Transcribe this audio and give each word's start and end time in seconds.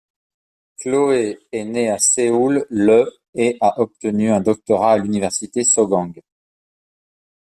Choe 0.79 1.35
est 1.51 1.63
née 1.63 1.91
à 1.91 1.99
Séoul 1.99 2.65
le 2.71 3.07
et 3.35 3.59
a 3.61 3.79
obtenu 3.79 4.31
un 4.31 4.41
doctorat 4.41 4.93
à 4.93 4.97
l'université 4.97 5.63
Sogang. 5.63 6.19